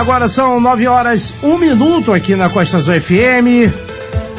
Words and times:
Agora 0.00 0.30
são 0.30 0.58
nove 0.58 0.86
horas, 0.86 1.34
um 1.42 1.58
minuto 1.58 2.10
aqui 2.10 2.34
na 2.34 2.48
Costa 2.48 2.78
Azul 2.78 2.98
FM. 2.98 3.68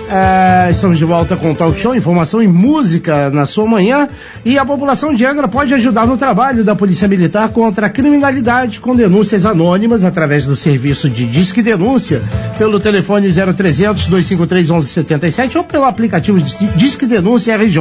É, 0.09 0.71
estamos 0.71 0.97
de 0.97 1.05
volta 1.05 1.37
com 1.37 1.51
o 1.51 1.55
Talk 1.55 1.79
Show, 1.79 1.95
informação 1.95 2.41
e 2.41 2.47
música 2.47 3.29
na 3.29 3.45
sua 3.45 3.67
manhã. 3.67 4.09
E 4.43 4.57
a 4.57 4.65
população 4.65 5.13
de 5.13 5.23
Angra 5.23 5.47
pode 5.47 5.71
ajudar 5.75 6.07
no 6.07 6.17
trabalho 6.17 6.63
da 6.63 6.75
Polícia 6.75 7.07
Militar 7.07 7.49
contra 7.49 7.85
a 7.85 7.89
criminalidade 7.91 8.79
com 8.79 8.95
denúncias 8.95 9.45
anônimas 9.45 10.03
através 10.03 10.47
do 10.47 10.55
serviço 10.55 11.07
de 11.07 11.27
Disque 11.27 11.61
Denúncia 11.61 12.23
pelo 12.57 12.79
telefone 12.79 13.27
0300 13.31 14.07
253 14.07 14.67
1177 14.71 15.59
ou 15.59 15.63
pelo 15.63 15.85
aplicativo 15.85 16.41
Disque 16.75 17.05
Denúncia 17.05 17.55
RJ. 17.55 17.77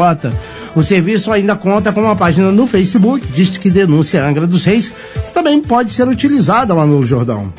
O 0.74 0.84
serviço 0.84 1.32
ainda 1.32 1.56
conta 1.56 1.92
com 1.92 2.02
uma 2.02 2.14
página 2.14 2.52
no 2.52 2.66
Facebook, 2.66 3.26
Disque 3.28 3.70
Denúncia 3.70 4.22
Angra 4.22 4.46
dos 4.46 4.66
Reis, 4.66 4.92
que 5.24 5.32
também 5.32 5.62
pode 5.62 5.94
ser 5.94 6.06
utilizada 6.06 6.74
lá 6.74 6.84
no 6.84 7.02
Jordão. 7.06 7.50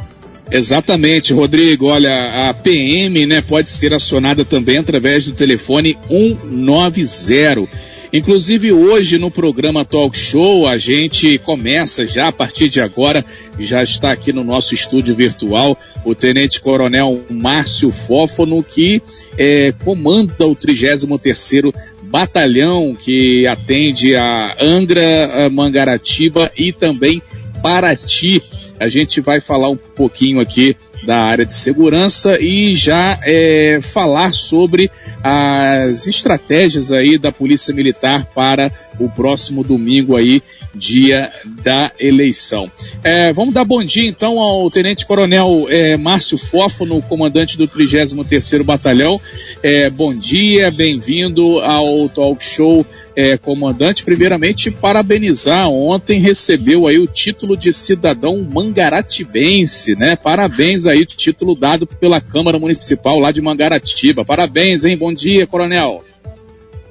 Exatamente, 0.52 1.34
Rodrigo. 1.34 1.88
Olha, 1.88 2.50
a 2.50 2.54
PM, 2.54 3.26
né, 3.26 3.42
pode 3.42 3.70
ser 3.70 3.94
acionada 3.94 4.44
também 4.44 4.78
através 4.78 5.26
do 5.26 5.32
telefone 5.32 5.98
190. 6.10 7.70
Inclusive 8.14 8.74
hoje 8.74 9.18
no 9.18 9.32
programa 9.32 9.86
Talk 9.86 10.18
Show 10.18 10.68
a 10.68 10.78
gente 10.78 11.38
começa 11.38 12.06
já 12.06 12.28
a 12.28 12.32
partir 12.32 12.68
de 12.68 12.82
agora, 12.82 13.24
já 13.58 13.82
está 13.82 14.12
aqui 14.12 14.34
no 14.34 14.44
nosso 14.44 14.76
estúdio 14.76 15.16
virtual 15.16 15.78
o 16.04 16.14
Tenente 16.14 16.60
Coronel 16.60 17.24
Márcio 17.30 17.90
Fófono 17.90 18.62
que 18.62 19.02
é, 19.38 19.74
comanda 19.86 20.46
o 20.46 20.54
33º 20.54 21.74
Batalhão 22.04 22.94
que 22.94 23.48
atende 23.48 24.14
a 24.18 24.58
Angra, 24.60 25.46
a 25.46 25.50
Mangaratiba 25.50 26.52
e 26.58 26.74
também 26.74 27.22
Paraty 27.62 28.42
a 28.82 28.90
gente 28.90 29.22
vai 29.22 29.40
falar 29.40 29.70
um 29.70 29.76
pouquinho 29.76 30.40
aqui 30.40 30.76
da 31.04 31.20
área 31.20 31.46
de 31.46 31.54
segurança 31.54 32.40
e 32.42 32.74
já 32.76 33.20
é, 33.22 33.80
falar 33.80 34.34
sobre 34.34 34.90
as 35.24 36.08
estratégias 36.08 36.92
aí 36.92 37.20
da 37.20 37.32
Polícia 37.32 37.74
Militar 37.76 38.26
para 38.34 38.72
o 39.00 39.08
próximo 39.08 39.64
domingo 39.64 40.16
aí, 40.16 40.42
dia 40.74 41.32
da 41.64 41.92
eleição. 42.00 42.72
É, 43.04 43.32
vamos 43.32 43.54
dar 43.54 43.66
bom 43.66 43.84
dia 43.84 44.08
então 44.08 44.40
ao 44.40 44.70
Tenente 44.72 45.06
Coronel 45.06 45.68
é, 45.70 45.96
Márcio 45.96 46.38
Fófono, 46.38 47.04
comandante 47.04 47.60
do 47.60 47.68
33º 47.68 48.64
Batalhão. 48.64 49.22
É, 49.64 49.92
bom 49.92 50.12
dia, 50.12 50.72
bem-vindo 50.72 51.60
ao 51.60 52.10
Talk 52.10 52.44
Show 52.44 52.84
é, 53.16 53.38
comandante. 53.38 54.04
Primeiramente, 54.04 54.72
parabenizar. 54.72 55.70
Ontem 55.70 56.20
recebeu 56.20 56.88
aí 56.88 56.98
o 56.98 57.06
título 57.06 57.56
de 57.56 57.72
cidadão 57.72 58.48
mangaratibense, 58.52 59.96
né? 59.96 60.16
Parabéns 60.16 60.88
aí, 60.88 61.06
título 61.06 61.56
dado 61.56 61.86
pela 61.86 62.20
Câmara 62.20 62.58
Municipal 62.58 63.20
lá 63.20 63.32
de 63.32 63.40
Mangaratiba. 63.40 64.26
Parabéns, 64.26 64.84
hein? 64.84 64.98
Bom 64.98 65.14
dia, 65.14 65.46
coronel. 65.46 66.04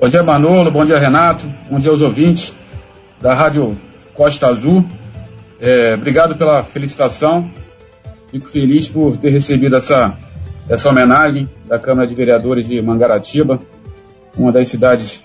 Bom 0.01 0.09
dia, 0.09 0.23
Manolo. 0.23 0.71
Bom 0.71 0.84
dia, 0.84 0.97
Renato. 0.97 1.53
Bom 1.69 1.81
dia 1.81 1.91
aos 1.91 2.01
ouvintes 2.01 2.55
da 3.21 3.34
Rádio 3.34 3.77
Costa 4.15 4.47
Azul. 4.47 4.84
É, 5.61 5.95
obrigado 5.95 6.37
pela 6.37 6.62
felicitação. 6.62 7.51
Fico 8.31 8.47
feliz 8.47 8.87
por 8.87 9.17
ter 9.17 9.31
recebido 9.31 9.75
essa, 9.75 10.17
essa 10.71 10.89
homenagem 10.89 11.51
da 11.67 11.81
Câmara 11.81 12.07
de 12.07 12.15
Vereadores 12.15 12.69
de 12.69 12.81
Mangaratiba, 12.81 13.61
uma 14.39 14.53
das 14.53 14.69
cidades 14.69 15.25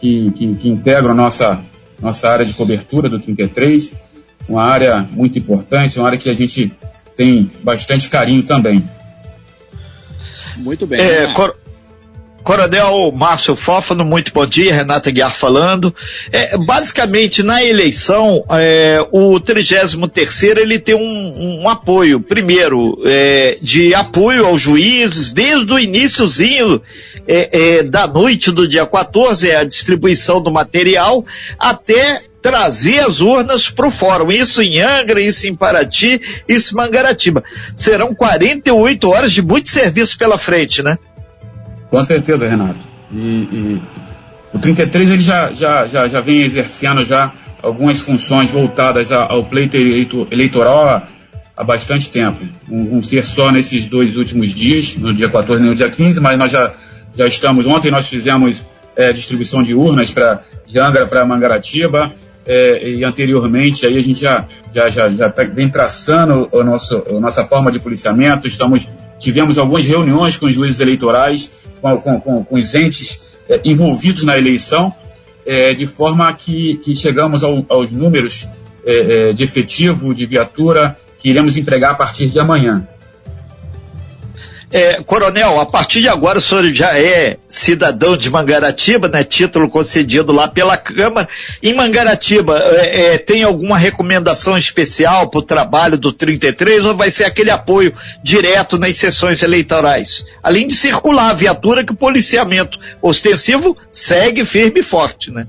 que, 0.00 0.30
que, 0.30 0.54
que 0.54 0.68
integram 0.70 1.10
a 1.10 1.14
nossa, 1.14 1.60
nossa 2.00 2.30
área 2.30 2.46
de 2.46 2.54
cobertura 2.54 3.06
do 3.06 3.20
33, 3.20 3.92
uma 4.48 4.64
área 4.64 5.06
muito 5.12 5.38
importante, 5.38 5.98
uma 5.98 6.06
área 6.06 6.18
que 6.18 6.30
a 6.30 6.34
gente 6.34 6.72
tem 7.14 7.50
bastante 7.62 8.08
carinho 8.08 8.42
também. 8.42 8.82
Muito 10.56 10.86
bem. 10.86 10.98
É, 10.98 11.32
cor 11.34 11.54
Coronel 12.46 13.10
Márcio 13.10 13.56
Fófano, 13.56 14.04
muito 14.04 14.32
bom 14.32 14.46
dia, 14.46 14.72
Renata 14.72 15.10
Guiar 15.10 15.34
falando. 15.34 15.92
É, 16.30 16.56
basicamente, 16.56 17.42
na 17.42 17.64
eleição, 17.64 18.44
é, 18.50 19.04
o 19.10 19.40
33 19.40 19.96
ele 20.56 20.78
tem 20.78 20.94
um, 20.94 21.62
um 21.62 21.68
apoio, 21.68 22.20
primeiro, 22.20 23.02
é, 23.04 23.58
de 23.60 23.92
apoio 23.96 24.46
aos 24.46 24.60
juízes, 24.60 25.32
desde 25.32 25.72
o 25.72 25.76
iníciozinho 25.76 26.80
é, 27.26 27.78
é, 27.78 27.82
da 27.82 28.06
noite 28.06 28.52
do 28.52 28.68
dia 28.68 28.86
14, 28.86 29.50
é 29.50 29.56
a 29.56 29.64
distribuição 29.64 30.40
do 30.40 30.52
material, 30.52 31.26
até 31.58 32.22
trazer 32.40 33.00
as 33.00 33.20
urnas 33.20 33.68
para 33.68 33.88
o 33.88 33.90
fórum. 33.90 34.30
Isso 34.30 34.62
em 34.62 34.80
Angra, 34.80 35.20
isso 35.20 35.48
em 35.48 35.54
Paraty, 35.56 36.20
isso 36.48 36.74
em 36.74 36.76
Mangaratiba. 36.76 37.42
Serão 37.74 38.14
48 38.14 39.10
horas 39.10 39.32
de 39.32 39.42
muito 39.42 39.68
serviço 39.68 40.16
pela 40.16 40.38
frente, 40.38 40.80
né? 40.80 40.96
Com 41.96 42.02
certeza, 42.02 42.46
Renato. 42.46 42.78
E, 43.10 43.16
e 43.16 43.82
o 44.52 44.58
33 44.58 45.12
ele 45.12 45.22
já, 45.22 45.50
já, 45.50 45.86
já, 45.86 46.06
já 46.06 46.20
vem 46.20 46.42
exercendo 46.42 47.02
já 47.06 47.32
algumas 47.62 48.00
funções 48.00 48.50
voltadas 48.50 49.10
ao 49.10 49.42
pleito 49.44 49.78
eleitoral 50.30 51.08
há, 51.56 51.64
bastante 51.64 52.10
tempo. 52.10 52.44
Um, 52.70 52.98
um, 52.98 53.02
ser 53.02 53.24
só 53.24 53.50
nesses 53.50 53.88
dois 53.88 54.14
últimos 54.18 54.54
dias, 54.54 54.94
no 54.94 55.14
dia 55.14 55.30
14 55.30 55.62
e 55.62 55.66
no 55.66 55.74
dia 55.74 55.88
15, 55.88 56.20
mas 56.20 56.38
nós 56.38 56.52
já, 56.52 56.74
já 57.16 57.26
estamos. 57.26 57.64
Ontem 57.64 57.90
nós 57.90 58.06
fizemos 58.06 58.62
é, 58.94 59.10
distribuição 59.10 59.62
de 59.62 59.72
urnas 59.72 60.10
para 60.10 60.42
de 60.66 60.78
Angra 60.78 61.06
para 61.06 61.24
Mangaratiba. 61.24 62.12
É, 62.46 62.90
e 62.90 63.04
anteriormente 63.04 63.86
aí 63.86 63.96
a 63.96 64.02
gente 64.02 64.20
já, 64.20 64.46
já, 64.74 64.90
já, 64.90 65.08
já 65.08 65.30
tá, 65.30 65.44
vem 65.44 65.70
traçando 65.70 66.46
o 66.52 66.62
nosso, 66.62 67.02
a 67.08 67.18
nossa 67.18 67.42
forma 67.42 67.72
de 67.72 67.78
policiamento, 67.78 68.46
estamos, 68.46 68.86
tivemos 69.18 69.58
algumas 69.58 69.84
reuniões 69.84 70.36
com 70.36 70.46
os 70.46 70.54
juízes 70.54 70.80
eleitorais 70.80 71.50
com, 71.80 72.20
com, 72.20 72.44
com 72.44 72.54
os 72.54 72.74
entes 72.74 73.20
é, 73.48 73.60
envolvidos 73.64 74.24
na 74.24 74.36
eleição, 74.36 74.94
é, 75.44 75.74
de 75.74 75.86
forma 75.86 76.32
que, 76.32 76.76
que 76.78 76.94
chegamos 76.94 77.44
ao, 77.44 77.64
aos 77.68 77.92
números 77.92 78.46
é, 78.84 79.32
de 79.32 79.44
efetivo, 79.44 80.14
de 80.14 80.26
viatura, 80.26 80.96
que 81.18 81.28
iremos 81.28 81.56
empregar 81.56 81.92
a 81.92 81.94
partir 81.94 82.28
de 82.28 82.38
amanhã. 82.38 82.86
É, 84.70 85.00
coronel, 85.02 85.60
a 85.60 85.66
partir 85.66 86.00
de 86.00 86.08
agora 86.08 86.38
o 86.38 86.40
senhor 86.40 86.64
já 86.72 86.98
é 86.98 87.36
cidadão 87.48 88.16
de 88.16 88.28
Mangaratiba, 88.28 89.06
né? 89.06 89.22
Título 89.22 89.68
concedido 89.68 90.32
lá 90.32 90.48
pela 90.48 90.76
Câmara. 90.76 91.28
Em 91.62 91.72
Mangaratiba, 91.72 92.58
é, 92.58 93.14
é, 93.14 93.18
tem 93.18 93.44
alguma 93.44 93.78
recomendação 93.78 94.58
especial 94.58 95.28
para 95.28 95.38
o 95.38 95.42
trabalho 95.42 95.96
do 95.96 96.12
33 96.12 96.84
ou 96.84 96.96
vai 96.96 97.12
ser 97.12 97.24
aquele 97.24 97.50
apoio 97.50 97.92
direto 98.24 98.76
nas 98.76 98.96
sessões 98.96 99.40
eleitorais? 99.40 100.26
Além 100.42 100.66
de 100.66 100.74
circular 100.74 101.30
a 101.30 101.34
viatura 101.34 101.84
que 101.84 101.92
o 101.92 101.96
policiamento 101.96 102.76
ostensivo 103.00 103.76
segue 103.92 104.44
firme 104.44 104.80
e 104.80 104.82
forte, 104.82 105.30
né? 105.30 105.46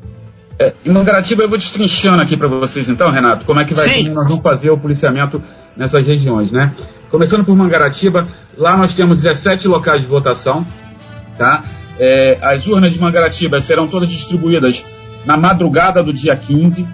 É, 0.59 0.73
em 0.85 0.91
Mangaratiba 0.91 1.43
eu 1.43 1.49
vou 1.49 1.57
destrinchando 1.57 2.21
aqui 2.21 2.37
para 2.37 2.47
vocês 2.47 2.87
então, 2.87 3.09
Renato, 3.09 3.45
como 3.45 3.59
é 3.59 3.65
que 3.65 3.73
vai, 3.73 4.03
nós 4.03 4.27
vamos 4.27 4.43
fazer 4.43 4.69
o 4.69 4.77
policiamento 4.77 5.41
nessas 5.75 6.05
regiões, 6.05 6.51
né? 6.51 6.73
Começando 7.09 7.45
por 7.45 7.55
Mangaratiba, 7.55 8.27
lá 8.57 8.75
nós 8.75 8.93
temos 8.93 9.23
17 9.23 9.67
locais 9.67 10.01
de 10.01 10.07
votação, 10.07 10.65
tá? 11.37 11.63
É, 11.97 12.37
as 12.41 12.67
urnas 12.67 12.93
de 12.93 12.99
Mangaratiba 12.99 13.61
serão 13.61 13.87
todas 13.87 14.09
distribuídas 14.09 14.85
na 15.25 15.37
madrugada 15.37 16.03
do 16.03 16.11
dia 16.11 16.35
15. 16.35 16.87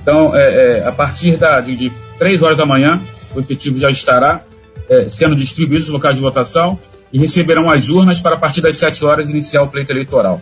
Então, 0.00 0.34
é, 0.34 0.78
é, 0.78 0.86
a 0.86 0.92
partir 0.92 1.36
da, 1.36 1.60
de, 1.60 1.76
de 1.76 1.92
3 2.18 2.42
horas 2.42 2.56
da 2.56 2.64
manhã, 2.64 2.98
o 3.34 3.40
efetivo 3.40 3.78
já 3.78 3.90
estará 3.90 4.42
é, 4.88 5.08
sendo 5.08 5.36
distribuído 5.36 5.84
os 5.84 5.90
locais 5.90 6.16
de 6.16 6.22
votação 6.22 6.78
e 7.12 7.18
receberão 7.18 7.70
as 7.70 7.88
urnas 7.88 8.20
para 8.20 8.36
a 8.36 8.38
partir 8.38 8.62
das 8.62 8.76
7 8.76 9.04
horas 9.04 9.28
iniciar 9.28 9.62
o 9.62 9.68
pleito 9.68 9.92
eleitoral. 9.92 10.40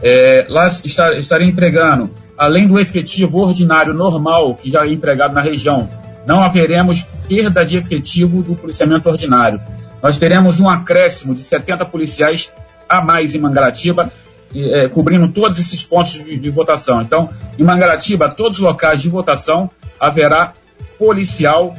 É, 0.00 0.46
lá 0.48 0.68
estarei 0.68 1.48
empregando, 1.48 2.10
além 2.38 2.68
do 2.68 2.78
efetivo 2.78 3.38
ordinário 3.38 3.92
normal 3.92 4.54
que 4.54 4.70
já 4.70 4.86
é 4.86 4.90
empregado 4.90 5.34
na 5.34 5.40
região, 5.40 5.88
não 6.26 6.42
haveremos 6.42 7.06
perda 7.28 7.64
de 7.64 7.76
efetivo 7.76 8.42
do 8.42 8.54
policiamento 8.54 9.08
ordinário. 9.08 9.60
Nós 10.02 10.18
teremos 10.18 10.60
um 10.60 10.68
acréscimo 10.68 11.34
de 11.34 11.40
70 11.40 11.84
policiais 11.86 12.52
a 12.88 13.00
mais 13.00 13.34
em 13.34 13.38
Mangaratiba, 13.38 14.12
é, 14.54 14.88
cobrindo 14.88 15.28
todos 15.28 15.58
esses 15.58 15.82
pontos 15.82 16.12
de, 16.12 16.36
de, 16.36 16.50
votação. 16.50 17.00
Então, 17.02 17.30
em 17.58 17.64
Mangaratiba, 17.64 18.28
todos 18.28 18.58
os 18.58 18.62
locais 18.62 19.02
de 19.02 19.08
votação, 19.08 19.70
haverá 19.98 20.52
policial 20.98 21.74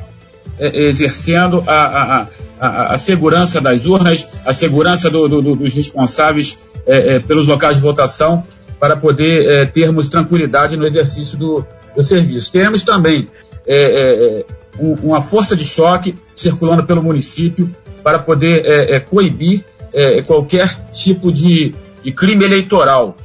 é, 0.60 0.86
exercendo 0.88 1.64
a, 1.66 1.74
a, 1.74 2.28
a, 2.60 2.94
a, 2.94 2.98
segurança 2.98 3.62
das 3.62 3.86
urnas, 3.86 4.28
a 4.46 4.54
segurança 4.54 5.10
do, 5.10 5.28
do, 5.28 5.56
dos 5.56 5.74
responsáveis 5.74 6.60
é, 6.86 7.20
pelos 7.20 7.48
locais 7.48 7.78
de 7.78 7.82
votação, 7.82 8.44
para 8.80 8.96
poder 8.96 9.72
termos 9.72 10.08
tranquilidade 10.08 10.78
no 10.78 10.86
exercício 10.86 11.36
do, 11.36 11.66
do 11.96 12.04
serviço. 12.04 12.52
Teremos 12.52 12.84
também 12.84 13.28
é, 13.68 13.76
é, 13.76 14.40
é, 14.40 14.46
um, 14.80 14.94
uma 15.10 15.22
força 15.22 15.56
de 15.56 15.66
choque 15.66 16.16
circulando 16.34 16.86
pelo 16.86 17.04
município 17.04 17.70
para 18.04 18.20
poder 18.20 18.66
é, 18.66 18.96
é 18.96 19.00
coibir 19.00 19.64
é, 19.94 20.22
qualquer 20.22 20.92
tipo 20.92 21.32
de, 21.32 21.74
de, 22.04 22.12
crime 22.12 22.46
eleitoral. 22.46 23.16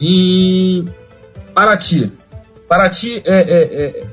E 0.00 0.84
Paraty. 1.54 2.12
Paraty 2.68 3.22
é, 3.24 4.04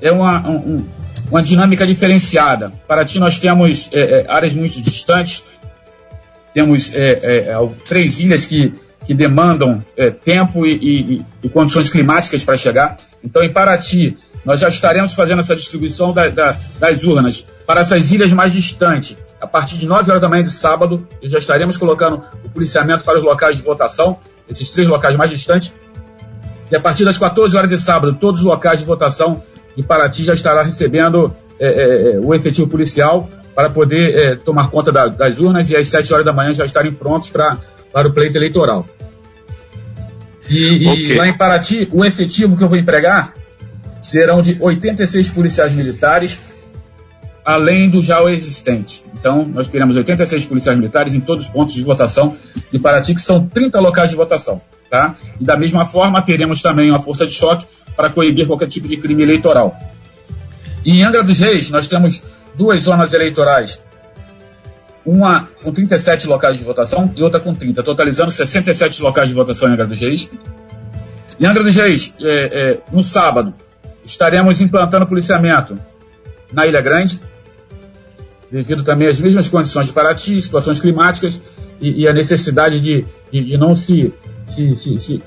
é 0.00 0.12
uma, 0.12 0.48
um, 0.48 0.84
uma 1.30 1.42
dinâmica 1.42 1.86
diferenciada. 1.86 2.72
Paraty 2.86 3.18
nós 3.18 3.38
temos 3.38 3.90
é, 3.92 4.00
é, 4.00 4.24
áreas 4.28 4.54
muito 4.54 4.80
distantes, 4.80 5.44
temos 6.52 6.92
é, 6.94 7.20
é, 7.22 7.36
é 7.50 7.68
três 7.86 8.20
ilhas 8.20 8.44
que, 8.44 8.74
que 9.06 9.14
demandam 9.14 9.84
é, 9.96 10.10
tempo 10.10 10.66
e, 10.66 10.74
e, 10.74 11.26
e, 11.42 11.48
condições 11.48 11.88
climáticas 11.88 12.44
para 12.44 12.56
chegar. 12.56 12.98
Então, 13.22 13.42
em 13.42 13.52
Paraty, 13.52 14.16
nós 14.44 14.60
já 14.60 14.68
estaremos 14.68 15.14
fazendo 15.14 15.40
essa 15.40 15.54
distribuição 15.54 16.12
da, 16.12 16.28
da, 16.28 16.56
das 16.78 17.02
urnas 17.04 17.46
para 17.66 17.80
essas 17.80 18.10
ilhas 18.10 18.32
mais 18.32 18.52
distantes. 18.52 19.16
A 19.40 19.46
partir 19.46 19.76
de 19.76 19.86
9 19.86 20.10
horas 20.10 20.20
da 20.20 20.28
manhã 20.28 20.42
de 20.42 20.50
sábado, 20.50 21.06
já 21.22 21.38
estaremos 21.38 21.76
colocando 21.76 22.22
o 22.44 22.48
policiamento 22.48 23.04
para 23.04 23.18
os 23.18 23.24
locais 23.24 23.56
de 23.56 23.62
votação, 23.62 24.18
esses 24.48 24.70
três 24.70 24.88
locais 24.88 25.16
mais 25.16 25.30
distantes. 25.30 25.72
E 26.70 26.76
a 26.76 26.80
partir 26.80 27.04
das 27.04 27.18
14 27.18 27.56
horas 27.56 27.70
de 27.70 27.78
sábado, 27.78 28.14
todos 28.14 28.40
os 28.40 28.46
locais 28.46 28.78
de 28.78 28.84
votação 28.84 29.42
de 29.76 29.82
Paraty 29.82 30.24
já 30.24 30.34
estará 30.34 30.62
recebendo 30.62 31.34
é, 31.58 31.66
é, 31.66 32.12
é, 32.12 32.20
o 32.22 32.34
efetivo 32.34 32.68
policial 32.68 33.28
para 33.54 33.68
poder 33.68 34.18
é, 34.18 34.36
tomar 34.36 34.70
conta 34.70 34.90
da, 34.90 35.08
das 35.08 35.38
urnas 35.38 35.70
e 35.70 35.76
às 35.76 35.88
7 35.88 36.12
horas 36.12 36.24
da 36.24 36.32
manhã 36.32 36.52
já 36.52 36.64
estarem 36.64 36.92
prontos 36.92 37.28
pra, 37.28 37.58
para 37.92 38.08
o 38.08 38.12
pleito 38.12 38.38
eleitoral. 38.38 38.86
E, 40.48 40.88
okay. 40.88 41.12
e 41.12 41.14
lá 41.14 41.28
em 41.28 41.36
Paraty, 41.36 41.88
o 41.92 42.04
efetivo 42.04 42.56
que 42.56 42.64
eu 42.64 42.68
vou 42.68 42.78
empregar 42.78 43.34
serão 44.00 44.42
de 44.42 44.56
86 44.60 45.30
policiais 45.30 45.72
militares, 45.72 46.38
além 47.44 47.88
do 47.88 48.02
já 48.02 48.22
existente. 48.30 49.02
Então, 49.14 49.44
nós 49.44 49.68
teremos 49.68 49.96
86 49.96 50.46
policiais 50.46 50.78
militares 50.78 51.14
em 51.14 51.20
todos 51.20 51.46
os 51.46 51.50
pontos 51.50 51.74
de 51.74 51.82
votação 51.82 52.36
de 52.72 52.78
Paraty, 52.78 53.14
que 53.14 53.20
são 53.20 53.46
30 53.46 53.80
locais 53.80 54.10
de 54.10 54.16
votação. 54.16 54.60
Tá? 54.88 55.14
E 55.40 55.44
da 55.44 55.56
mesma 55.56 55.84
forma, 55.84 56.20
teremos 56.20 56.62
também 56.62 56.90
uma 56.90 56.98
força 56.98 57.26
de 57.26 57.32
choque 57.32 57.66
para 57.94 58.10
coibir 58.10 58.46
qualquer 58.46 58.66
tipo 58.66 58.88
de 58.88 58.96
crime 58.96 59.22
eleitoral. 59.22 59.76
E 60.84 60.98
em 60.98 61.04
Angra 61.04 61.22
dos 61.22 61.38
Reis, 61.38 61.70
nós 61.70 61.86
temos 61.86 62.22
duas 62.54 62.82
zonas 62.82 63.12
eleitorais, 63.12 63.80
uma 65.04 65.48
com 65.62 65.72
37 65.72 66.26
locais 66.26 66.56
de 66.56 66.64
votação 66.64 67.12
e 67.16 67.22
outra 67.22 67.40
com 67.40 67.54
30, 67.54 67.82
totalizando 67.82 68.30
67 68.30 69.02
locais 69.02 69.28
de 69.28 69.34
votação 69.34 69.68
em 69.68 69.72
Angra 69.72 69.86
dos 69.86 70.00
Reis. 70.00 70.30
Em 71.38 71.46
Angra 71.46 71.62
dos 71.62 71.74
Reis, 71.74 72.12
é, 72.20 72.26
é, 72.26 72.78
no 72.92 73.02
sábado, 73.04 73.54
estaremos 74.04 74.60
implantando 74.60 75.06
policiamento 75.06 75.78
na 76.52 76.66
Ilha 76.66 76.80
Grande, 76.80 77.20
devido 78.50 78.82
também 78.82 79.08
às 79.08 79.20
mesmas 79.20 79.48
condições 79.48 79.86
de 79.86 79.92
Paraty, 79.92 80.40
situações 80.40 80.80
climáticas 80.80 81.40
e, 81.80 82.02
e 82.02 82.08
a 82.08 82.12
necessidade 82.12 82.80
de, 82.80 83.06
de, 83.30 83.44
de 83.44 83.56
não 83.56 83.76
se, 83.76 84.12
se, 84.46 84.74
se, 84.74 84.98
se, 84.98 85.22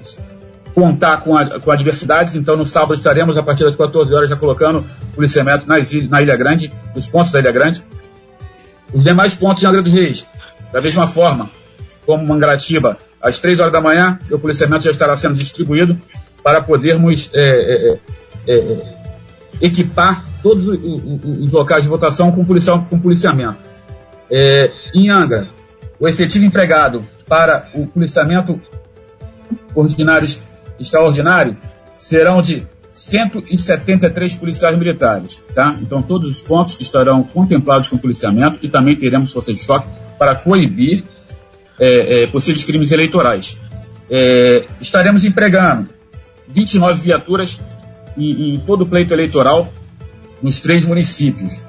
contar 0.73 1.17
com, 1.17 1.37
a, 1.37 1.59
com 1.59 1.71
adversidades. 1.71 2.35
Então, 2.35 2.57
no 2.57 2.65
sábado 2.65 2.95
estaremos, 2.95 3.37
a 3.37 3.43
partir 3.43 3.63
das 3.63 3.75
14 3.75 4.13
horas, 4.13 4.29
já 4.29 4.35
colocando 4.35 4.83
policiamento 5.15 5.67
nas, 5.67 5.91
na 6.09 6.21
Ilha 6.21 6.35
Grande, 6.35 6.71
nos 6.93 7.07
pontos 7.07 7.31
da 7.31 7.39
Ilha 7.39 7.51
Grande. 7.51 7.83
Os 8.93 9.03
demais 9.03 9.33
pontos 9.33 9.61
de 9.61 9.67
Angra 9.67 9.81
dos 9.81 9.91
Reis, 9.91 10.25
da 10.71 10.81
mesma 10.81 11.07
forma, 11.07 11.49
como 12.05 12.27
Mangaratiba, 12.27 12.97
às 13.21 13.39
3 13.39 13.59
horas 13.59 13.71
da 13.71 13.81
manhã, 13.81 14.19
o 14.29 14.37
policiamento 14.37 14.83
já 14.83 14.91
estará 14.91 15.15
sendo 15.15 15.35
distribuído 15.35 15.99
para 16.43 16.61
podermos 16.61 17.29
é, 17.33 17.39
é, 17.41 17.97
é, 18.47 18.53
é 18.53 18.93
equipar 19.61 20.25
todos 20.41 20.67
os, 20.67 20.79
os, 21.41 21.51
locais 21.51 21.83
de 21.83 21.89
votação 21.89 22.31
com, 22.31 22.43
policial, 22.43 22.85
com 22.89 22.99
policiamento. 22.99 23.57
É, 24.29 24.71
em 24.93 25.09
Angra, 25.09 25.47
o 25.99 26.07
efetivo 26.07 26.45
empregado 26.45 27.05
para 27.27 27.69
o 27.73 27.87
policiamento 27.87 28.59
ordinário 29.73 30.27
extraordinário 30.79 31.55
serão 31.95 32.41
de 32.41 32.63
173 32.91 34.35
policiais 34.35 34.77
militares, 34.77 35.41
tá? 35.55 35.75
Então 35.81 36.01
todos 36.01 36.27
os 36.29 36.41
pontos 36.41 36.77
estarão 36.79 37.23
contemplados 37.23 37.89
com 37.89 37.97
policiamento 37.97 38.59
e 38.61 38.69
também 38.69 38.95
teremos 38.95 39.31
força 39.31 39.53
de 39.53 39.59
choque 39.59 39.87
para 40.19 40.35
coibir 40.35 41.03
é, 41.79 42.23
é, 42.23 42.27
possíveis 42.27 42.63
crimes 42.63 42.91
eleitorais. 42.91 43.57
É, 44.09 44.65
estaremos 44.79 45.25
empregando 45.25 45.89
29 46.47 47.01
viaturas 47.01 47.59
em, 48.17 48.55
em 48.55 48.59
todo 48.59 48.81
o 48.81 48.85
pleito 48.85 49.13
eleitoral 49.13 49.71
nos 50.41 50.59
três 50.59 50.83
municípios. 50.85 51.61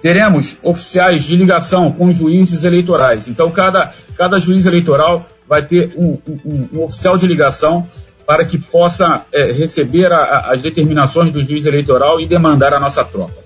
Teremos 0.00 0.56
oficiais 0.62 1.24
de 1.24 1.36
ligação 1.36 1.92
com 1.92 2.12
juízes 2.12 2.64
eleitorais. 2.64 3.28
Então, 3.28 3.50
cada, 3.50 3.94
cada 4.16 4.38
juiz 4.38 4.66
eleitoral 4.66 5.26
vai 5.48 5.62
ter 5.62 5.94
um, 5.96 6.18
um, 6.44 6.68
um 6.72 6.84
oficial 6.84 7.16
de 7.16 7.26
ligação 7.26 7.86
para 8.26 8.44
que 8.44 8.58
possa 8.58 9.24
é, 9.32 9.52
receber 9.52 10.12
a, 10.12 10.18
a, 10.18 10.52
as 10.52 10.62
determinações 10.62 11.32
do 11.32 11.42
juiz 11.42 11.66
eleitoral 11.66 12.20
e 12.20 12.26
demandar 12.26 12.72
a 12.74 12.80
nossa 12.80 13.04
tropa. 13.04 13.42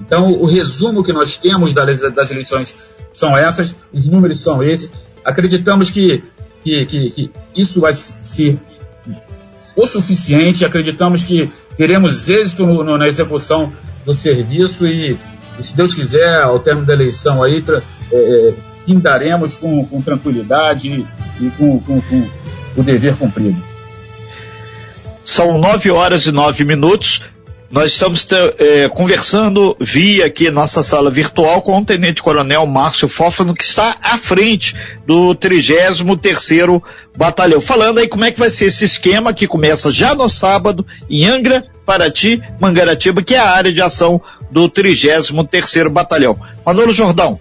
Então, 0.00 0.32
o 0.32 0.46
resumo 0.46 1.02
que 1.02 1.12
nós 1.12 1.36
temos 1.36 1.74
das 1.74 2.30
eleições 2.30 2.76
são 3.12 3.36
essas, 3.36 3.74
os 3.92 4.06
números 4.06 4.40
são 4.40 4.62
esses. 4.62 4.92
Acreditamos 5.24 5.90
que, 5.90 6.22
que, 6.62 6.86
que, 6.86 7.10
que 7.10 7.30
isso 7.54 7.80
vai 7.80 7.92
ser 7.94 8.58
o 9.76 9.86
suficiente, 9.86 10.64
acreditamos 10.64 11.22
que 11.22 11.50
teremos 11.76 12.28
êxito 12.28 12.66
no, 12.66 12.82
no, 12.82 12.96
na 12.96 13.06
execução 13.06 13.72
do 14.04 14.14
serviço 14.14 14.86
e, 14.86 15.18
e, 15.58 15.62
se 15.62 15.76
Deus 15.76 15.92
quiser, 15.92 16.42
ao 16.42 16.58
término 16.58 16.86
da 16.86 16.94
eleição 16.94 17.42
aí, 17.42 17.62
é, 17.68 18.16
é, 18.16 18.54
findaremos 18.86 19.56
com, 19.56 19.84
com 19.84 20.00
tranquilidade 20.00 21.06
e 21.40 21.50
com, 21.58 21.78
com, 21.80 22.00
com 22.00 22.28
o 22.76 22.82
dever 22.82 23.14
cumprido. 23.16 23.62
São 25.22 25.58
nove 25.58 25.90
horas 25.90 26.24
e 26.26 26.32
nove 26.32 26.64
minutos. 26.64 27.20
Nós 27.70 27.92
estamos 27.92 28.26
é, 28.58 28.88
conversando 28.88 29.76
via 29.80 30.26
aqui 30.26 30.50
nossa 30.50 30.84
sala 30.84 31.10
virtual 31.10 31.60
com 31.60 31.76
o 31.76 31.84
Tenente 31.84 32.22
Coronel 32.22 32.64
Márcio 32.64 33.08
Fófano, 33.08 33.52
que 33.52 33.64
está 33.64 33.96
à 34.00 34.16
frente 34.16 34.76
do 35.04 35.34
33 35.34 36.02
terceiro 36.20 36.82
Batalhão. 37.16 37.60
Falando 37.60 37.98
aí 37.98 38.06
como 38.06 38.24
é 38.24 38.30
que 38.30 38.38
vai 38.38 38.50
ser 38.50 38.66
esse 38.66 38.84
esquema 38.84 39.32
que 39.32 39.48
começa 39.48 39.90
já 39.90 40.14
no 40.14 40.28
sábado 40.28 40.86
em 41.10 41.26
Angra, 41.26 41.64
Paraty, 41.84 42.40
Mangaratiba, 42.60 43.20
que 43.20 43.34
é 43.34 43.38
a 43.38 43.50
área 43.50 43.72
de 43.72 43.82
ação 43.82 44.20
do 44.48 44.68
33 44.68 45.32
terceiro 45.50 45.90
Batalhão. 45.90 46.38
Manolo 46.64 46.92
Jordão. 46.92 47.40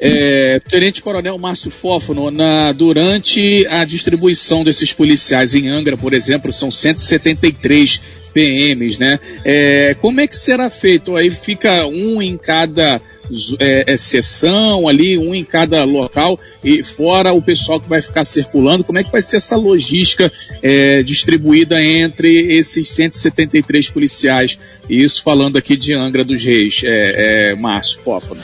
É, 0.00 0.60
Tenente 0.60 1.00
Coronel 1.00 1.38
Márcio 1.38 1.70
Fófono, 1.70 2.30
na, 2.30 2.72
durante 2.72 3.66
a 3.68 3.84
distribuição 3.84 4.62
desses 4.62 4.92
policiais 4.92 5.54
em 5.54 5.68
Angra, 5.68 5.96
por 5.96 6.12
exemplo, 6.12 6.52
são 6.52 6.70
173 6.70 8.00
PMs, 8.36 9.00
né? 9.00 9.18
É, 9.42 9.96
como 9.98 10.20
é 10.20 10.26
que 10.26 10.36
será 10.36 10.68
feito? 10.68 11.16
Aí 11.16 11.30
fica 11.30 11.86
um 11.86 12.20
em 12.20 12.36
cada 12.36 13.00
é, 13.58 13.94
é, 13.94 13.96
sessão 13.96 14.86
ali, 14.86 15.16
um 15.16 15.34
em 15.34 15.42
cada 15.42 15.82
local, 15.84 16.38
e 16.62 16.82
fora 16.82 17.32
o 17.32 17.40
pessoal 17.40 17.80
que 17.80 17.88
vai 17.88 18.02
ficar 18.02 18.24
circulando, 18.24 18.84
como 18.84 18.98
é 18.98 19.04
que 19.04 19.10
vai 19.10 19.22
ser 19.22 19.38
essa 19.38 19.56
logística 19.56 20.30
é, 20.62 21.02
distribuída 21.02 21.82
entre 21.82 22.52
esses 22.52 22.90
173 22.90 23.88
policiais? 23.88 24.58
Isso 24.86 25.22
falando 25.22 25.56
aqui 25.56 25.74
de 25.74 25.94
Angra 25.94 26.22
dos 26.22 26.44
Reis, 26.44 26.82
é 26.84 27.54
Márcio 27.54 28.00
Fófono. 28.00 28.42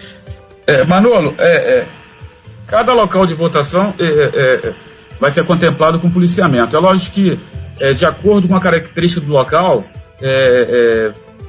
É, 0.67 0.85
Manolo, 0.85 1.35
é, 1.39 1.53
é, 1.53 1.87
cada 2.67 2.93
local 2.93 3.27
de 3.27 3.35
votação 3.35 3.93
é, 3.99 4.05
é, 4.05 4.69
é, 4.69 4.75
vai 5.19 5.31
ser 5.31 5.45
contemplado 5.45 5.99
com 5.99 6.11
policiamento. 6.11 6.77
É 6.77 6.81
lógico 6.81 7.15
que, 7.15 7.39
de 7.95 8.07
acordo 8.07 8.49
com 8.49 8.57
a 8.57 8.61
característica 8.61 9.25
do 9.25 9.33
local, 9.33 9.85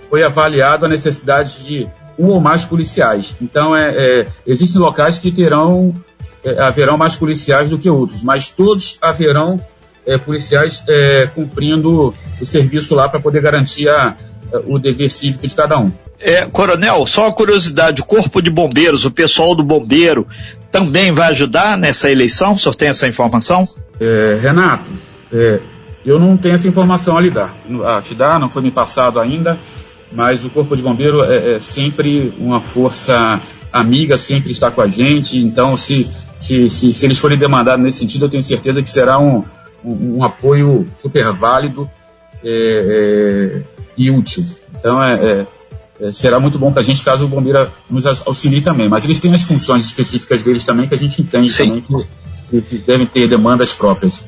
foi 0.10 0.24
avaliado 0.24 0.86
a 0.86 0.90
necessidade 0.90 1.64
de 1.64 1.88
um 2.18 2.28
ou 2.28 2.40
mais 2.40 2.64
policiais. 2.64 3.36
Então, 3.42 3.72
existem 4.46 4.80
locais 4.80 5.18
que 5.18 5.32
terão, 5.32 5.94
haverão 6.60 6.98
mais 6.98 7.16
policiais 7.16 7.70
do 7.70 7.78
que 7.78 7.90
outros, 7.90 8.22
mas 8.22 8.48
todos 8.48 8.98
haverão 9.02 9.60
policiais 10.26 10.84
cumprindo 11.34 12.14
o 12.40 12.46
serviço 12.46 12.94
lá 12.94 13.10
para 13.10 13.20
poder 13.20 13.42
garantir 13.42 13.90
a, 13.90 14.16
o 14.66 14.78
dever 14.78 15.10
cívico 15.10 15.48
de 15.48 15.56
cada 15.56 15.78
um. 15.80 15.92
É, 16.20 16.46
coronel, 16.46 17.06
só 17.06 17.24
uma 17.24 17.34
curiosidade, 17.34 18.02
o 18.02 18.06
Corpo 18.06 18.42
de 18.42 18.50
Bombeiros, 18.50 19.06
o 19.06 19.12
pessoal 19.12 19.56
do 19.56 19.64
bombeiro, 19.64 20.28
também 20.72 21.12
vai 21.12 21.30
ajudar 21.30 21.78
nessa 21.78 22.10
eleição? 22.10 22.54
O 22.54 22.58
senhor 22.58 22.76
tem 22.76 22.90
essa 22.90 23.08
informação? 23.08 23.68
É, 24.00 24.40
Renato, 24.42 24.90
é, 25.32 25.60
eu 26.06 26.20
não 26.20 26.38
tenho 26.38 26.56
essa 26.56 26.68
informação 26.68 27.18
a 27.18 27.22
lhe 27.22 27.30
dar. 27.30 27.54
A 27.86 28.02
te 28.02 28.16
dar, 28.16 28.40
não 28.40 28.50
foi 28.50 28.62
me 28.62 28.72
passado 28.72 29.20
ainda, 29.20 29.58
mas 30.12 30.46
o 30.46 30.50
Corpo 30.50 30.76
de 30.76 30.82
Bombeiro 30.82 31.24
é, 31.24 31.56
é 31.56 31.60
sempre 31.60 32.34
uma 32.38 32.62
força 32.62 33.40
amiga, 33.72 34.18
sempre 34.18 34.52
está 34.52 34.70
com 34.70 34.82
a 34.82 34.88
gente, 34.88 35.38
então 35.38 35.76
se, 35.76 36.08
se, 36.38 36.70
se, 36.70 36.94
se 36.94 37.06
eles 37.06 37.18
forem 37.18 37.38
demandados 37.38 37.84
nesse 37.84 38.00
sentido, 38.00 38.26
eu 38.26 38.30
tenho 38.30 38.44
certeza 38.44 38.82
que 38.84 38.90
será 38.90 39.18
um, 39.18 39.44
um, 39.84 40.18
um 40.18 40.24
apoio 40.24 40.86
super 41.02 41.32
válido 41.32 41.90
é, 42.44 43.56
é, 43.58 43.62
e 43.98 44.12
útil. 44.12 44.46
Então 44.76 45.02
é, 45.02 45.14
é 45.14 45.48
é, 46.00 46.12
será 46.12 46.40
muito 46.40 46.58
bom 46.58 46.72
para 46.72 46.82
a 46.82 46.84
gente 46.84 47.04
caso 47.04 47.26
o 47.26 47.28
bombeiro 47.28 47.72
nos 47.90 48.06
auxilie 48.06 48.62
também. 48.62 48.90
Mas 48.90 49.06
eles 49.06 49.20
têm 49.20 49.34
as 49.34 49.44
funções 49.44 49.86
específicas 49.86 50.42
deles 50.42 50.64
também 50.64 50.88
que 50.88 50.94
a 50.94 50.98
gente 50.98 51.22
entende 51.22 51.52
Sim. 51.52 51.82
também 51.82 52.08
que, 52.50 52.62
que 52.62 52.78
devem 52.80 53.06
ter 53.06 53.28
demandas 53.28 53.74
próprias. 53.74 54.28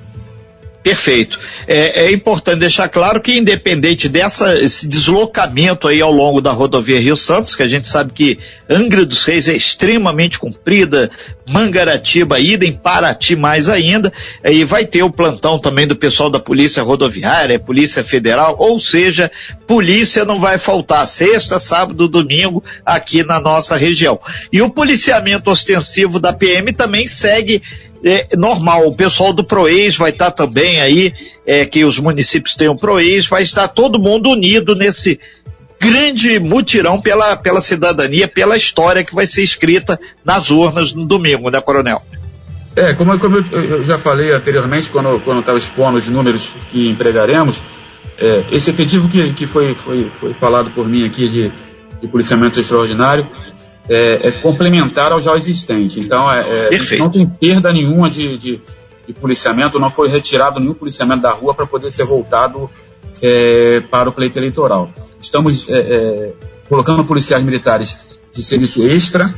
Perfeito. 0.86 1.40
É, 1.68 2.04
é, 2.06 2.12
importante 2.12 2.60
deixar 2.60 2.88
claro 2.88 3.20
que, 3.20 3.36
independente 3.36 4.08
desse 4.08 4.88
deslocamento 4.88 5.88
aí 5.88 6.00
ao 6.00 6.12
longo 6.12 6.40
da 6.40 6.52
rodovia 6.52 7.02
Rio 7.02 7.18
Santos, 7.18 7.56
que 7.56 7.64
a 7.64 7.68
gente 7.68 7.88
sabe 7.88 8.14
que 8.14 8.38
Angra 8.70 9.04
dos 9.04 9.24
Reis 9.24 9.48
é 9.48 9.56
extremamente 9.56 10.38
comprida, 10.38 11.10
Mangaratiba, 11.48 12.40
idem, 12.40 12.72
Paraty 12.72 13.36
mais 13.36 13.68
ainda, 13.68 14.14
e 14.44 14.64
vai 14.64 14.86
ter 14.86 15.02
o 15.02 15.10
plantão 15.10 15.58
também 15.58 15.88
do 15.88 15.96
pessoal 15.96 16.30
da 16.30 16.40
Polícia 16.40 16.84
Rodoviária, 16.84 17.58
Polícia 17.58 18.04
Federal, 18.04 18.56
ou 18.60 18.80
seja, 18.80 19.32
polícia 19.66 20.24
não 20.24 20.40
vai 20.40 20.60
faltar 20.60 21.08
sexta, 21.08 21.58
sábado, 21.58 22.08
domingo 22.08 22.64
aqui 22.86 23.24
na 23.24 23.40
nossa 23.40 23.76
região. 23.76 24.20
E 24.54 24.62
o 24.62 24.70
policiamento 24.70 25.50
ostensivo 25.50 26.20
da 26.20 26.32
PM 26.32 26.72
também 26.74 27.08
segue 27.08 27.64
é, 28.04 28.28
normal. 28.36 28.88
O 28.88 28.96
pessoal 28.96 29.34
do 29.34 29.44
PROES 29.44 29.98
vai 29.98 30.12
estar 30.12 30.32
tá 30.32 30.46
também 30.46 30.80
aí, 30.80 31.14
é, 31.46 31.66
que 31.66 31.84
os 31.84 32.00
municípios 32.00 32.56
tenham 32.56 32.76
PROES, 32.76 33.28
vai 33.28 33.44
estar 33.44 33.68
todo 33.68 34.00
mundo 34.00 34.30
unido 34.30 34.76
nesse 34.76 35.20
grande 35.80 36.40
mutirão 36.40 37.00
pela, 37.00 37.36
pela 37.36 37.62
cidadania, 37.62 38.28
pela 38.28 38.58
história 38.58 39.04
que 39.04 39.14
vai 39.14 39.28
ser 39.28 39.44
escrita 39.44 40.00
nas 40.24 40.50
urnas 40.50 40.94
no 40.94 41.06
domingo, 41.06 41.50
né, 41.50 41.62
Coronel? 41.62 42.02
É, 42.76 42.94
como, 42.94 43.18
como 43.20 43.38
eu, 43.38 43.64
eu, 43.64 43.86
já 43.86 43.98
falei 43.98 44.34
anteriormente, 44.34 44.90
quando, 44.90 45.20
quando 45.24 45.40
estava 45.40 45.58
expondo 45.58 45.98
os 45.98 46.08
números 46.08 46.54
que 46.72 46.90
empregaremos, 46.90 47.62
é, 48.18 48.44
esse 48.52 48.70
efetivo 48.70 49.08
que, 49.08 49.34
que 49.34 49.48
foi, 49.48 49.74
foi, 49.74 50.12
foi 50.20 50.34
falado 50.34 50.70
por 50.72 50.88
mim 50.88 51.06
aqui 51.06 51.30
de, 51.30 51.52
de 52.02 52.08
policiamento 52.08 52.60
extraordinário, 52.60 53.26
é, 53.90 54.28
é, 54.28 54.32
complementar 54.32 55.12
ao 55.12 55.22
já 55.22 55.36
existente. 55.36 56.00
Então, 56.00 56.32
é, 56.32 56.70
é 56.72 56.98
não 56.98 57.10
tem 57.10 57.26
perda 57.26 57.72
nenhuma 57.72 58.10
de, 58.10 58.38
de, 58.38 58.62
de, 59.08 59.14
policiamento, 59.14 59.80
não 59.80 59.92
foi 59.92 60.10
retirado 60.10 60.60
nenhum 60.60 60.74
policiamento 60.74 61.22
da 61.22 61.32
rua 61.32 61.54
para 61.54 61.66
poder 61.66 61.92
ser 61.92 62.06
voltado 62.06 62.70
é, 63.22 63.82
para 63.92 64.10
o 64.10 64.12
pleito 64.12 64.40
eleitoral. 64.40 64.90
Estamos 65.20 65.68
é, 65.70 66.32
colocando 66.68 67.04
policiais 67.06 67.44
militares 67.44 68.18
de 68.34 68.44
serviço 68.44 68.84
extra 68.84 69.34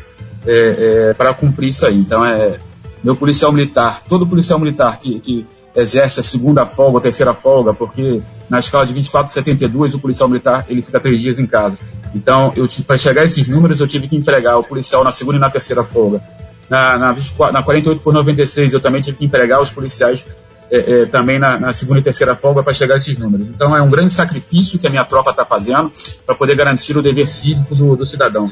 para 1.17 1.33
cumprir 1.33 1.69
isso 1.69 1.85
aí. 1.85 1.97
Então, 1.97 2.25
é, 2.25 2.57
meu 3.03 3.15
policial 3.15 3.51
militar, 3.51 4.03
todo 4.07 4.25
policial 4.25 4.59
militar 4.59 4.99
que, 4.99 5.19
que 5.19 5.45
exerce 5.75 6.19
a 6.19 6.23
segunda 6.23 6.65
folga, 6.65 6.97
a 6.97 7.01
terceira 7.01 7.33
folga, 7.33 7.73
porque 7.73 8.21
na 8.49 8.59
escala 8.59 8.85
de 8.85 8.93
24 8.93 9.29
a 9.29 9.33
72 9.33 9.93
o 9.93 9.99
policial 9.99 10.27
militar 10.27 10.65
ele 10.67 10.81
fica 10.81 10.99
três 10.99 11.21
dias 11.21 11.37
em 11.37 11.45
casa. 11.45 11.77
Então, 12.13 12.53
para 12.85 12.97
chegar 12.97 13.21
a 13.21 13.25
esses 13.25 13.47
números, 13.47 13.79
eu 13.79 13.87
tive 13.87 14.07
que 14.07 14.15
empregar 14.15 14.57
o 14.57 14.63
policial 14.63 15.03
na 15.03 15.11
segunda 15.11 15.37
e 15.37 15.39
na 15.41 15.49
terceira 15.49 15.83
folga. 15.83 16.21
Na, 16.69 16.97
na, 16.97 17.15
na 17.51 17.63
48 17.63 18.01
por 18.01 18.13
96, 18.13 18.73
eu 18.73 18.79
também 18.79 19.01
tive 19.01 19.17
que 19.17 19.25
empregar 19.25 19.61
os 19.61 19.69
policiais 19.69 20.25
é, 20.69 21.01
é, 21.01 21.05
também 21.05 21.39
na, 21.39 21.57
na, 21.57 21.71
segunda 21.71 21.99
e 21.99 22.03
terceira 22.03 22.35
folga 22.35 22.61
para 22.61 22.73
chegar 22.73 22.95
a 22.95 22.97
esses 22.97 23.17
números. 23.17 23.47
Então, 23.47 23.75
é 23.75 23.81
um 23.81 23.89
grande 23.89 24.11
sacrifício 24.11 24.77
que 24.77 24.87
a 24.87 24.89
minha 24.89 25.05
tropa 25.05 25.31
está 25.31 25.45
fazendo 25.45 25.91
para 26.25 26.35
poder 26.35 26.55
garantir 26.55 26.97
o 26.97 27.01
dever 27.01 27.27
cívico 27.27 27.73
do, 27.73 27.95
do 27.95 28.05
cidadão. 28.05 28.51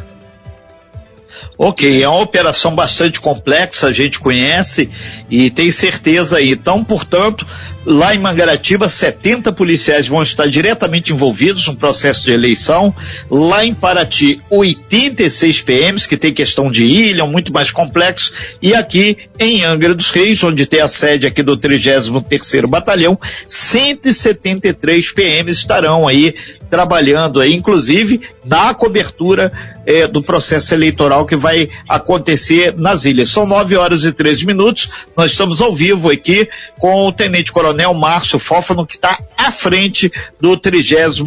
Ok, 1.58 2.04
é 2.04 2.08
uma 2.08 2.22
operação 2.22 2.76
bastante 2.76 3.22
complexa, 3.22 3.88
a 3.88 3.92
gente 3.92 4.20
conhece 4.20 4.90
e 5.30 5.50
tem 5.50 5.72
certeza 5.72 6.38
aí. 6.38 6.52
Então, 6.52 6.84
portanto, 6.84 7.48
lá 7.86 8.14
em 8.14 8.20
Mangaratiba, 8.20 8.90
70 8.90 9.54
policiais 9.54 10.08
vão 10.08 10.22
estar 10.22 10.48
diretamente 10.48 11.14
envolvidos 11.14 11.66
no 11.68 11.76
processo 11.76 12.26
de 12.26 12.32
eleição. 12.32 12.94
Lá 13.30 13.64
em 13.64 13.74
Paraty, 13.74 14.42
86 14.50 15.62
PMs, 15.62 16.08
que 16.08 16.18
tem 16.18 16.34
questão 16.34 16.70
de 16.70 16.84
ilha, 16.84 17.26
muito 17.26 17.54
mais 17.54 17.72
complexo. 17.72 18.34
E 18.62 18.74
aqui 18.74 19.18
em 19.40 19.64
Angra 19.64 19.94
dos 19.94 20.10
Reis, 20.10 20.44
onde 20.44 20.66
tem 20.66 20.82
a 20.82 20.90
sede 20.90 21.26
aqui 21.26 21.42
do 21.42 21.58
33º 21.58 22.68
Batalhão, 22.68 23.18
173 23.48 25.12
PMs 25.14 25.60
estarão 25.60 26.06
aí 26.06 26.36
trabalhando 26.70 27.40
aí, 27.40 27.54
inclusive 27.54 28.22
na 28.44 28.74
cobertura 28.74 29.75
é, 29.86 30.08
do 30.08 30.22
processo 30.22 30.74
eleitoral 30.74 31.26
que 31.26 31.36
vai 31.36 31.70
acontecer 31.88 32.76
nas 32.78 33.06
ilhas. 33.06 33.30
São 33.30 33.46
9 33.46 33.76
horas 33.76 34.04
e 34.04 34.12
13 34.12 34.46
minutos. 34.46 34.90
Nós 35.16 35.32
estamos 35.32 35.62
ao 35.62 35.74
vivo 35.74 36.10
aqui 36.10 36.48
com 36.80 37.08
o 37.08 37.12
Tenente 37.12 37.52
Coronel 37.52 37.94
Márcio 37.94 38.40
Fófano, 38.40 38.86
que 38.86 38.94
está 38.94 39.20
à 39.38 39.52
frente 39.52 40.12
do 40.40 40.58
33 40.58 41.20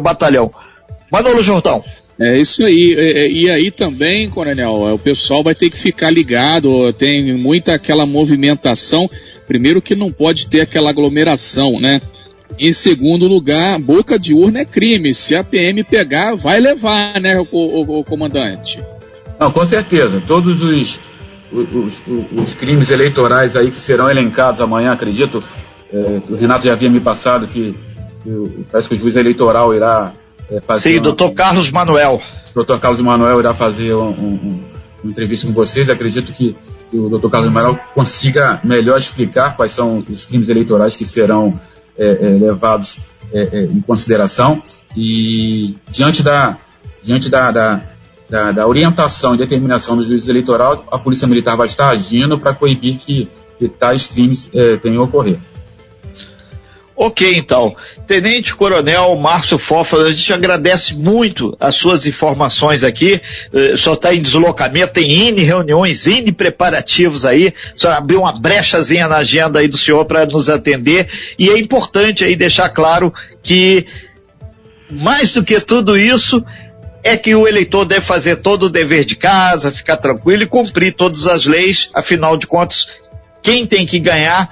Batalhão. 0.00 0.50
Manolo 1.10 1.42
Jordão. 1.42 1.84
É 2.20 2.36
isso 2.36 2.64
aí. 2.64 2.94
E, 2.94 3.44
e, 3.44 3.50
aí 3.50 3.70
também, 3.70 4.28
Coronel, 4.28 4.94
o 4.94 4.98
pessoal 4.98 5.42
vai 5.42 5.54
ter 5.54 5.70
que 5.70 5.78
ficar 5.78 6.10
ligado. 6.10 6.92
Tem 6.94 7.36
muita 7.36 7.74
aquela 7.74 8.04
movimentação. 8.04 9.08
Primeiro 9.46 9.80
que 9.80 9.94
não 9.94 10.10
pode 10.10 10.48
ter 10.48 10.60
aquela 10.60 10.90
aglomeração, 10.90 11.80
né? 11.80 12.02
Em 12.58 12.72
segundo 12.72 13.26
lugar, 13.26 13.78
boca 13.80 14.18
de 14.18 14.32
urna 14.32 14.60
é 14.60 14.64
crime. 14.64 15.14
Se 15.14 15.34
a 15.36 15.44
PM 15.44 15.82
pegar, 15.84 16.34
vai 16.34 16.60
levar, 16.60 17.20
né, 17.20 17.38
o, 17.38 17.46
o, 17.50 18.00
o 18.00 18.04
comandante? 18.04 18.82
Não, 19.38 19.52
com 19.52 19.64
certeza. 19.64 20.22
Todos 20.26 20.62
os, 20.62 20.98
os, 21.52 22.02
os, 22.32 22.54
crimes 22.54 22.90
eleitorais 22.90 23.54
aí 23.54 23.70
que 23.70 23.78
serão 23.78 24.10
elencados 24.10 24.60
amanhã, 24.60 24.92
acredito. 24.92 25.42
É, 25.92 26.20
o 26.28 26.36
Renato 26.36 26.66
já 26.66 26.72
havia 26.72 26.90
me 26.90 27.00
passado 27.00 27.46
que, 27.46 27.74
que 28.22 28.64
parece 28.70 28.88
que 28.88 28.94
o 28.94 28.98
juiz 28.98 29.16
eleitoral 29.16 29.74
irá 29.74 30.12
é, 30.50 30.60
fazer. 30.60 30.90
Sim, 30.90 30.96
uma, 30.96 31.02
doutor 31.02 31.32
Carlos 31.32 31.70
Manuel. 31.70 32.20
Doutor 32.54 32.80
Carlos 32.80 33.00
Manuel 33.00 33.38
irá 33.38 33.54
fazer 33.54 33.94
um, 33.94 34.08
um, 34.08 34.60
uma 35.04 35.10
entrevista 35.10 35.46
com 35.46 35.52
vocês. 35.52 35.88
Acredito 35.88 36.32
que, 36.32 36.56
que 36.90 36.98
o 36.98 37.08
doutor 37.08 37.30
Carlos 37.30 37.52
Manuel 37.52 37.78
consiga 37.94 38.60
melhor 38.64 38.98
explicar 38.98 39.56
quais 39.56 39.72
são 39.72 40.04
os 40.10 40.24
crimes 40.24 40.48
eleitorais 40.48 40.96
que 40.96 41.04
serão 41.04 41.58
é, 41.98 42.26
é, 42.26 42.28
levados 42.28 43.00
é, 43.32 43.40
é, 43.52 43.62
em 43.64 43.80
consideração 43.80 44.62
e 44.96 45.76
diante 45.90 46.22
da 46.22 46.56
diante 47.02 47.28
da, 47.28 47.50
da, 47.50 47.82
da, 48.28 48.52
da, 48.52 48.66
orientação 48.66 49.34
e 49.34 49.38
determinação 49.38 49.96
do 49.96 50.02
juiz 50.02 50.28
eleitoral, 50.28 50.84
a 50.90 50.98
polícia 50.98 51.26
militar 51.26 51.56
vai 51.56 51.66
estar 51.66 51.88
agindo 51.88 52.38
para 52.38 52.54
coibir 52.54 52.98
que, 52.98 53.28
que 53.58 53.68
tais 53.68 54.06
crimes 54.06 54.50
venham 54.82 55.02
a 55.02 55.04
ocorrer. 55.04 55.38
Ok, 57.00 57.36
então. 57.36 57.72
Tenente 58.08 58.56
Coronel 58.56 59.14
Márcio 59.16 59.56
Fofa, 59.56 59.98
a 59.98 60.10
gente 60.10 60.32
agradece 60.32 60.96
muito 60.96 61.56
as 61.60 61.76
suas 61.76 62.08
informações 62.08 62.82
aqui. 62.82 63.20
Uh, 63.52 63.78
só 63.78 63.94
está 63.94 64.12
em 64.12 64.20
deslocamento, 64.20 64.94
tem 64.94 65.28
N 65.28 65.40
reuniões, 65.40 66.08
N 66.08 66.32
preparativos 66.32 67.24
aí. 67.24 67.54
Só 67.72 67.92
abriu 67.92 68.22
uma 68.22 68.32
brechazinha 68.32 69.06
na 69.06 69.18
agenda 69.18 69.60
aí 69.60 69.68
do 69.68 69.78
senhor 69.78 70.04
para 70.06 70.26
nos 70.26 70.50
atender. 70.50 71.08
E 71.38 71.48
é 71.48 71.56
importante 71.56 72.24
aí 72.24 72.34
deixar 72.34 72.68
claro 72.70 73.14
que, 73.44 73.86
mais 74.90 75.30
do 75.30 75.44
que 75.44 75.60
tudo 75.60 75.96
isso, 75.96 76.44
é 77.04 77.16
que 77.16 77.32
o 77.32 77.46
eleitor 77.46 77.84
deve 77.84 78.04
fazer 78.04 78.36
todo 78.36 78.64
o 78.64 78.70
dever 78.70 79.04
de 79.04 79.14
casa, 79.14 79.70
ficar 79.70 79.98
tranquilo 79.98 80.42
e 80.42 80.48
cumprir 80.48 80.92
todas 80.94 81.28
as 81.28 81.46
leis. 81.46 81.90
Afinal 81.94 82.36
de 82.36 82.48
contas, 82.48 82.88
quem 83.40 83.64
tem 83.64 83.86
que 83.86 84.00
ganhar 84.00 84.50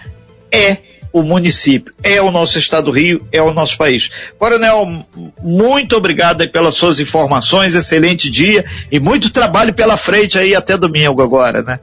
é 0.52 0.85
o 1.16 1.22
município, 1.22 1.94
é 2.02 2.20
o 2.20 2.30
nosso 2.30 2.58
estado 2.58 2.86
do 2.86 2.90
Rio, 2.90 3.26
é 3.32 3.40
o 3.40 3.54
nosso 3.54 3.78
país. 3.78 4.10
Coronel, 4.38 5.06
muito 5.42 5.96
obrigado 5.96 6.46
pelas 6.50 6.74
suas 6.74 7.00
informações, 7.00 7.74
excelente 7.74 8.30
dia 8.30 8.66
e 8.92 9.00
muito 9.00 9.30
trabalho 9.30 9.72
pela 9.72 9.96
frente 9.96 10.38
aí 10.38 10.54
até 10.54 10.76
domingo 10.76 11.22
agora, 11.22 11.62
né? 11.62 11.80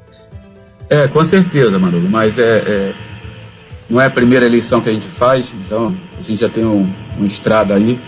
É, 0.88 1.08
com 1.08 1.26
certeza, 1.26 1.80
Manolo, 1.80 2.08
mas 2.08 2.38
é, 2.38 2.44
é 2.44 2.94
não 3.90 4.00
é 4.00 4.06
a 4.06 4.10
primeira 4.12 4.46
eleição 4.46 4.82
que 4.82 4.90
a 4.90 4.94
gente 4.94 5.08
faz, 5.08 5.52
então 5.66 5.96
a 6.20 6.22
gente 6.22 6.40
já 6.40 6.50
tem 6.50 6.64
um, 6.64 6.88
uma 7.18 7.26
estrada 7.26 7.74
aí, 7.74 8.00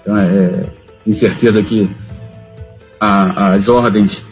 então 0.00 0.16
é, 0.16 0.26
é 0.26 0.62
tenho 1.02 1.14
certeza 1.14 1.60
que 1.60 1.90
a, 3.00 3.54
as 3.54 3.66
ordens 3.68 4.24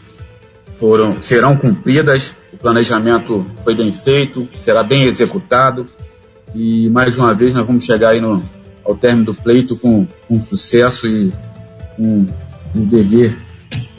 foram, 0.77 1.21
serão 1.21 1.57
cumpridas, 1.57 2.37
o 2.53 2.57
planejamento 2.57 3.45
foi 3.65 3.75
bem 3.75 3.91
feito, 3.91 4.49
será 4.59 4.85
bem 4.85 5.05
executado. 5.05 5.89
E 6.55 6.89
mais 6.91 7.17
uma 7.17 7.35
vez 7.35 7.53
nós 7.53 7.67
vamos 7.67 7.85
chegar 7.85 8.11
aí 8.11 8.21
no, 8.21 8.49
ao 8.85 8.95
término 8.95 9.27
do 9.27 9.35
pleito 9.35 9.77
com, 9.77 10.07
com 10.29 10.41
sucesso 10.41 11.07
e 11.07 11.33
com 11.97 12.27
um 12.75 12.85
dever 12.85 13.37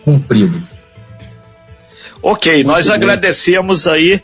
cumprido. 0.04 0.62
Ok, 2.22 2.54
Muito 2.54 2.68
nós 2.68 2.88
bem. 2.88 2.96
agradecemos 2.96 3.88
aí 3.88 4.22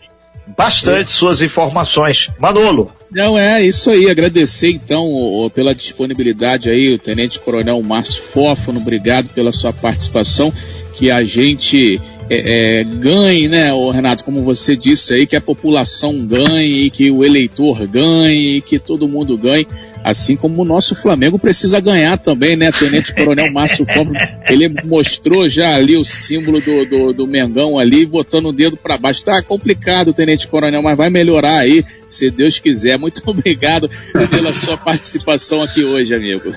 bastante 0.57 1.07
é. 1.07 1.13
suas 1.13 1.41
informações. 1.41 2.31
Manolo. 2.39 2.91
Não, 3.11 3.37
é 3.37 3.63
isso 3.63 3.89
aí. 3.89 4.09
Agradecer 4.09 4.69
então 4.69 5.51
pela 5.53 5.75
disponibilidade 5.75 6.69
aí, 6.69 6.93
o 6.93 6.99
Tenente 6.99 7.39
Coronel 7.39 7.81
Márcio 7.83 8.21
Fófano, 8.21 8.79
obrigado 8.79 9.29
pela 9.29 9.51
sua 9.51 9.73
participação, 9.73 10.51
que 10.93 11.11
a 11.11 11.23
gente 11.23 12.01
é, 12.33 12.79
é, 12.79 12.83
ganhe, 12.85 13.49
né, 13.49 13.71
Renato, 13.93 14.23
como 14.23 14.41
você 14.41 14.73
disse 14.73 15.13
aí, 15.13 15.27
que 15.27 15.35
a 15.35 15.41
população 15.41 16.25
ganhe, 16.25 16.89
que 16.89 17.11
o 17.11 17.25
eleitor 17.25 17.85
ganhe, 17.85 18.61
que 18.61 18.79
todo 18.79 19.05
mundo 19.05 19.37
ganhe, 19.37 19.67
assim 20.01 20.37
como 20.37 20.61
o 20.61 20.65
nosso 20.65 20.95
Flamengo 20.95 21.37
precisa 21.37 21.81
ganhar 21.81 22.17
também, 22.17 22.55
né, 22.55 22.71
Tenente 22.71 23.13
Coronel 23.13 23.51
Márcio 23.51 23.85
Compro, 23.85 24.15
ele 24.47 24.73
mostrou 24.85 25.49
já 25.49 25.75
ali 25.75 25.97
o 25.97 26.05
símbolo 26.05 26.61
do, 26.61 26.85
do, 26.85 27.13
do 27.13 27.27
Mengão 27.27 27.77
ali, 27.77 28.05
botando 28.05 28.45
o 28.45 28.53
dedo 28.53 28.77
para 28.77 28.97
baixo, 28.97 29.25
tá 29.25 29.43
complicado, 29.43 30.13
Tenente 30.13 30.47
Coronel, 30.47 30.81
mas 30.81 30.95
vai 30.95 31.09
melhorar 31.09 31.57
aí, 31.57 31.83
se 32.07 32.31
Deus 32.31 32.59
quiser. 32.59 32.97
Muito 32.97 33.21
obrigado 33.29 33.89
pela 34.29 34.53
sua 34.53 34.77
participação 34.77 35.61
aqui 35.61 35.83
hoje, 35.83 36.15
amigo. 36.15 36.53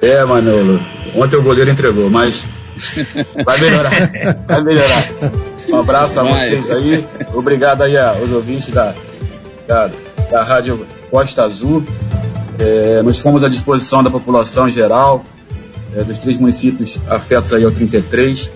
É, 0.00 0.24
Manolo, 0.24 0.84
ontem 1.14 1.36
o 1.36 1.42
goleiro 1.42 1.70
entregou, 1.70 2.10
mas 2.10 2.44
Vai 3.44 3.60
melhorar. 3.60 3.92
Vai 4.46 4.62
melhorar. 4.62 5.08
Um 5.68 5.76
abraço 5.76 6.20
a 6.20 6.22
Vai. 6.22 6.48
vocês 6.48 6.70
aí. 6.70 7.04
Obrigado 7.34 7.82
aí 7.82 7.96
aos 7.96 8.30
ouvintes 8.30 8.70
da, 8.70 8.94
da, 9.66 9.90
da 10.30 10.42
Rádio 10.42 10.86
Costa 11.10 11.44
Azul. 11.44 11.84
É, 12.58 13.02
nós 13.02 13.18
fomos 13.18 13.42
à 13.42 13.48
disposição 13.48 14.02
da 14.02 14.10
população 14.10 14.68
em 14.68 14.72
geral, 14.72 15.24
é, 15.96 16.02
dos 16.02 16.18
três 16.18 16.38
municípios 16.38 17.00
afetos 17.08 17.52
aí 17.52 17.64
ao 17.64 17.70
33. 17.70 18.50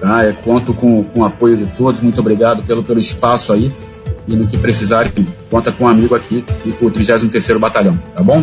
Tá? 0.00 0.24
É, 0.24 0.32
conto 0.32 0.74
com, 0.74 1.04
com 1.04 1.20
o 1.20 1.24
apoio 1.24 1.56
de 1.56 1.66
todos. 1.66 2.00
Muito 2.00 2.20
obrigado 2.20 2.62
pelo, 2.62 2.82
pelo 2.82 2.98
espaço 2.98 3.52
aí. 3.52 3.72
E 4.26 4.34
no 4.34 4.46
que 4.46 4.56
precisarem, 4.56 5.12
conta 5.50 5.70
com 5.70 5.84
um 5.84 5.88
amigo 5.88 6.14
aqui 6.14 6.44
e 6.64 6.72
com 6.72 6.86
o 6.86 6.90
33º 6.90 7.58
Batalhão, 7.58 8.00
tá 8.14 8.22
bom? 8.22 8.42